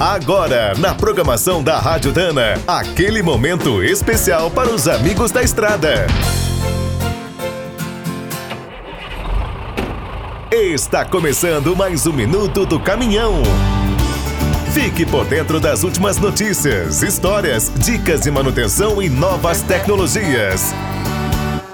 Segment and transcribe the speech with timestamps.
[0.00, 6.06] Agora, na programação da Rádio Dana, aquele momento especial para os amigos da estrada.
[10.52, 13.42] Está começando mais um minuto do caminhão.
[14.72, 20.72] Fique por dentro das últimas notícias, histórias, dicas de manutenção e novas tecnologias.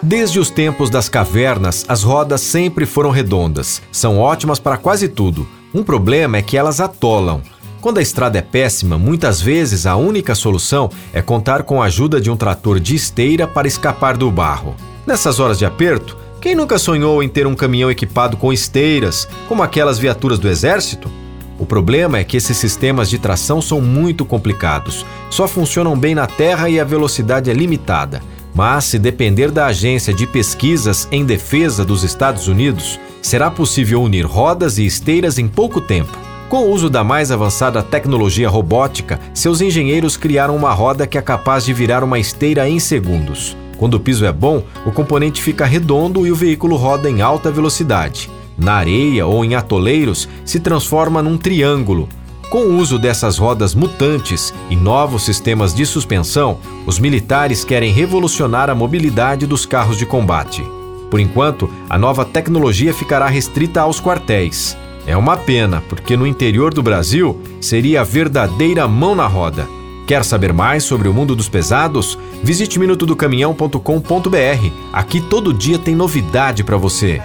[0.00, 3.82] Desde os tempos das cavernas, as rodas sempre foram redondas.
[3.90, 5.44] São ótimas para quase tudo.
[5.74, 7.42] Um problema é que elas atolam.
[7.82, 12.20] Quando a estrada é péssima, muitas vezes a única solução é contar com a ajuda
[12.20, 14.76] de um trator de esteira para escapar do barro.
[15.04, 19.64] Nessas horas de aperto, quem nunca sonhou em ter um caminhão equipado com esteiras, como
[19.64, 21.10] aquelas viaturas do exército?
[21.58, 26.28] O problema é que esses sistemas de tração são muito complicados, só funcionam bem na
[26.28, 28.22] terra e a velocidade é limitada.
[28.54, 34.24] Mas, se depender da Agência de Pesquisas em Defesa dos Estados Unidos, será possível unir
[34.24, 36.31] rodas e esteiras em pouco tempo.
[36.52, 41.22] Com o uso da mais avançada tecnologia robótica, seus engenheiros criaram uma roda que é
[41.22, 43.56] capaz de virar uma esteira em segundos.
[43.78, 47.50] Quando o piso é bom, o componente fica redondo e o veículo roda em alta
[47.50, 48.30] velocidade.
[48.58, 52.06] Na areia ou em atoleiros, se transforma num triângulo.
[52.50, 58.68] Com o uso dessas rodas mutantes e novos sistemas de suspensão, os militares querem revolucionar
[58.68, 60.62] a mobilidade dos carros de combate.
[61.10, 64.76] Por enquanto, a nova tecnologia ficará restrita aos quartéis.
[65.06, 69.66] É uma pena, porque no interior do Brasil seria a verdadeira mão na roda.
[70.06, 72.18] Quer saber mais sobre o mundo dos pesados?
[72.42, 74.70] Visite minutodocaminhão.com.br.
[74.92, 77.20] Aqui todo dia tem novidade para você.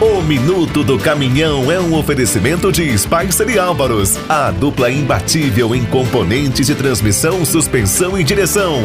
[0.00, 5.84] O Minuto do Caminhão é um oferecimento de Spicer e Álvaros, a dupla imbatível em
[5.84, 8.84] componentes de transmissão, suspensão e direção.